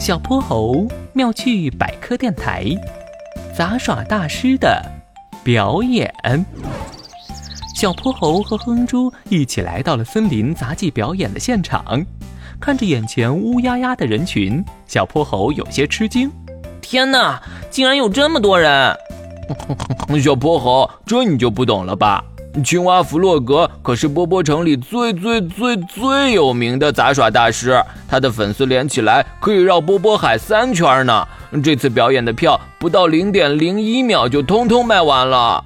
[0.00, 2.64] 小泼猴妙趣百科电台，
[3.54, 4.82] 杂耍大师的
[5.44, 6.10] 表演。
[7.76, 12.02] 小泼猴和哼猪一起来到了森林杂技表演的现场，
[12.58, 16.32] 看着眼前乌压压的人群，小泼猴有些吃惊。
[16.80, 17.38] 天哪，
[17.70, 18.96] 竟然有这么多人！
[20.24, 22.24] 小泼猴，这你就不懂了吧？
[22.64, 31.26] 青蛙弗洛格可是波波城里最最最最有名的杂耍大师，他的粉丝连起来可以绕波波海三圈呢。
[31.62, 35.64] 这次表演的票不到零点零一秒就通通卖完了。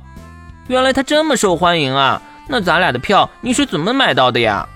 [0.68, 2.20] 原来他这么受欢迎啊！
[2.48, 4.66] 那咱俩的票你是怎么买到的呀？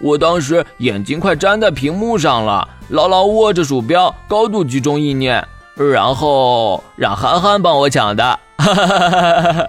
[0.00, 8.24] 我当时眼睛快粘在屏幕上了，牢牢握着鼠标，高度集中意念，然后让憨憨帮我抢的。
[8.58, 9.68] 哈哈哈哈哈！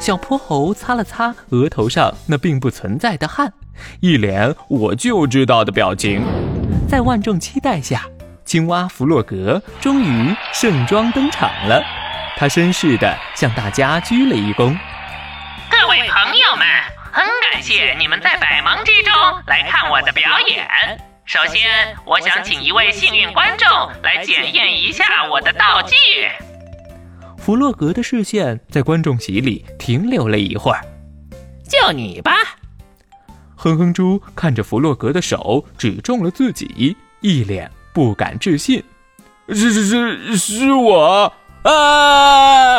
[0.00, 3.52] 小泼猴擦了擦额头上那并不存在的汗，
[4.00, 6.22] 一脸我就知道的表情。
[6.88, 8.02] 在万众期待下，
[8.46, 11.84] 青蛙弗洛格终于盛装登场了。
[12.38, 14.74] 他绅士地向大家鞠了一躬
[15.70, 16.66] ：“各位朋友们，
[17.12, 17.22] 很
[17.52, 19.12] 感谢你们在百忙之中
[19.46, 20.66] 来看我的表演。
[21.26, 23.68] 首先，我想请一位幸运观众
[24.02, 25.94] 来检验一下我的道具。”
[27.50, 30.86] 弗洛格的视线在观众席里停留了一会儿，
[31.68, 32.32] 就你吧。
[33.56, 38.80] 哼哼猪看着弗洛格的手指中了自己，一脸不敢置信
[39.50, 41.34] ：“是是是，是我
[41.64, 42.78] 啊！”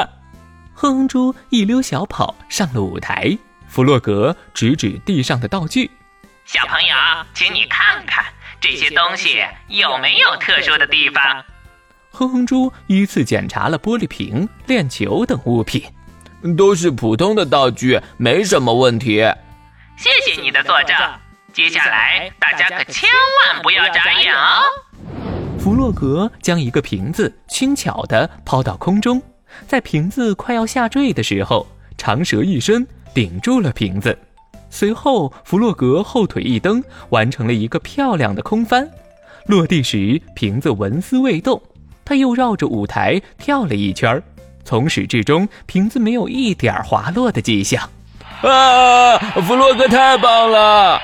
[0.73, 5.91] 哼哼猪一溜小跑上了舞台，弗洛格指指地上的道具
[6.47, 6.95] ：“小朋友，
[7.33, 8.23] 请你看看
[8.61, 11.43] 这些东西有没有特殊的地方。”
[12.11, 15.81] 哼哼猪依次检查了玻璃瓶、链球等物品，
[16.57, 19.17] 都是普通的道具，没什么问题。
[19.97, 20.95] 谢谢你的作证。
[21.53, 23.09] 接下来大家可千
[23.53, 24.61] 万不要眨眼哦。
[25.57, 29.21] 弗洛格将一个瓶子轻巧地抛到空中，
[29.67, 31.65] 在瓶子快要下坠的时候，
[31.97, 34.17] 长蛇一伸顶住了瓶子。
[34.69, 38.89] 随后，弗洛格后腿一蹬，完成了一个漂亮的空翻。
[39.47, 41.61] 落地时，瓶子纹丝未动。
[42.11, 44.21] 他又绕着舞台跳了一圈
[44.65, 47.89] 从始至终瓶子没有一点滑落的迹象。
[48.41, 49.17] 啊，
[49.47, 50.99] 弗洛格太棒了，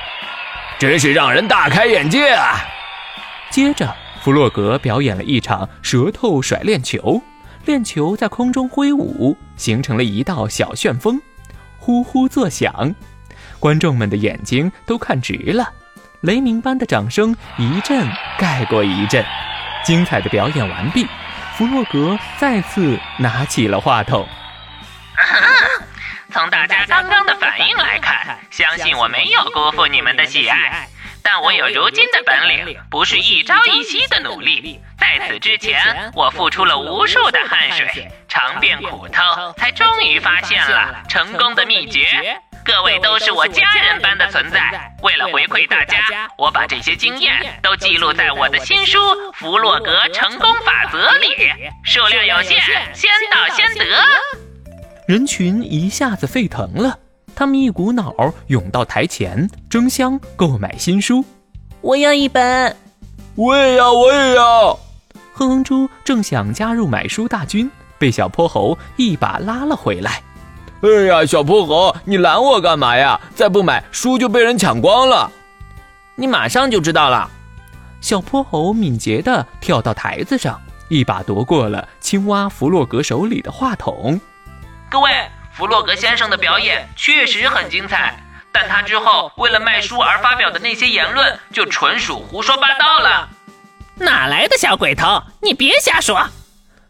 [0.78, 2.60] 真是让人大开眼界啊！
[3.50, 7.22] 接着，弗洛格表演了一场舌头甩链球，
[7.64, 11.22] 链球在空中挥舞，形成了一道小旋风，
[11.80, 12.94] 呼呼作响，
[13.62, 15.70] 观众们的眼睛都看直了，
[16.20, 18.06] 雷鸣般的掌声一阵
[18.38, 19.24] 盖过一阵。
[19.88, 21.08] 精彩的表演完毕，
[21.56, 24.28] 弗洛格再次拿起了话筒。
[26.30, 30.90] 从大家刚刚的反应来看，相信我没有辜负你们的喜爱。
[31.24, 34.82] 但我有如今的本领，不是一朝一夕的努力。
[34.98, 42.42] 在此之前，我付出了无数的汗水，尝遍苦头，才终于发现了成功的秘诀。
[42.68, 44.94] 各位都是我家人般的存在。
[45.02, 45.98] 为了回馈大家，
[46.38, 49.00] 我把这些经验都记录在我的新书
[49.36, 51.28] 《弗洛格成功法则》里。
[51.86, 52.60] 数量有限，
[52.94, 53.86] 先到先得。
[55.08, 57.00] 人群一下子沸腾了，
[57.34, 58.14] 他们一股脑
[58.48, 61.24] 涌到台前，争相购买新书。
[61.80, 62.76] 我要一本，
[63.36, 64.78] 我也要，我也要。
[65.32, 70.22] 哼哼猪正想加入买书大军，被小泼猴一把拉了回来。
[70.82, 73.20] 哎呀，小泼猴，你拦我干嘛呀？
[73.34, 75.32] 再不买书就被人抢光了。
[76.16, 77.30] 你马上就知道了。
[78.00, 84.22] 小泼猴敏捷地跳到台子上，一把夺过了青蛙弗洛格手里的话筒。
[84.88, 85.10] 各位，
[85.52, 88.16] 弗洛格先生的表演确实很精彩，
[88.52, 93.30] 但他之后为了卖书而发表的那些言论就纯属胡说八道了。
[93.96, 95.24] 哪来的小鬼头？
[95.42, 96.28] 你别瞎说。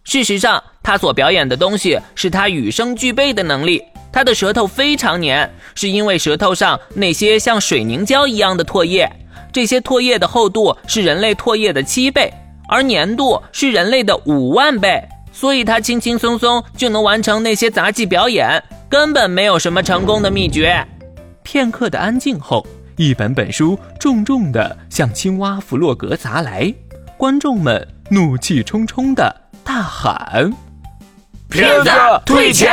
[0.07, 3.83] 事实上，他所表演的东西是他与生俱备的能力。
[4.09, 9.05] 他的舌头非常黏，是因为舌头上那些像水凝胶一样的唾液。
[9.51, 12.31] 这些唾液的厚度是人类唾液的七倍，
[12.69, 15.03] 而粘度是人类的五万倍。
[15.33, 20.87] 所以，他轻轻松松就能完成那些杂技表演，根本没有什么成功的秘诀。
[21.43, 22.65] 片刻的安静后，
[22.95, 26.73] 一本本书重重地向青蛙弗洛格砸来，
[27.17, 29.35] 观众们怒气冲冲地。
[29.67, 30.53] 大喊：
[31.49, 31.89] 骗子，
[32.25, 32.71] 退钱！